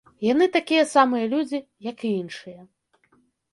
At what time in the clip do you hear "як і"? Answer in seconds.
1.89-2.17